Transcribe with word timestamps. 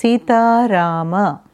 Sita 0.00 0.64
Rama. 0.66 1.49